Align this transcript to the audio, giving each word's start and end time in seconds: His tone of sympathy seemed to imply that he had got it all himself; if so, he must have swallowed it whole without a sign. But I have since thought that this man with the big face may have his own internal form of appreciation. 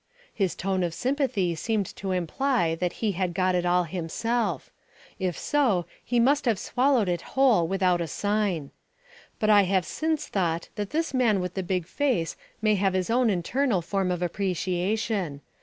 His 0.33 0.55
tone 0.55 0.81
of 0.81 0.95
sympathy 0.95 1.53
seemed 1.53 1.85
to 1.97 2.09
imply 2.11 2.73
that 2.73 2.93
he 3.05 3.11
had 3.11 3.35
got 3.35 3.53
it 3.53 3.67
all 3.67 3.83
himself; 3.83 4.71
if 5.19 5.37
so, 5.37 5.85
he 6.03 6.19
must 6.19 6.45
have 6.45 6.57
swallowed 6.57 7.07
it 7.07 7.21
whole 7.37 7.67
without 7.67 8.01
a 8.01 8.07
sign. 8.07 8.71
But 9.39 9.51
I 9.51 9.61
have 9.65 9.85
since 9.85 10.25
thought 10.27 10.69
that 10.73 10.89
this 10.89 11.13
man 11.13 11.39
with 11.39 11.53
the 11.53 11.61
big 11.61 11.85
face 11.85 12.35
may 12.63 12.73
have 12.73 12.95
his 12.95 13.11
own 13.11 13.29
internal 13.29 13.83
form 13.83 14.09
of 14.09 14.23
appreciation. 14.23 15.41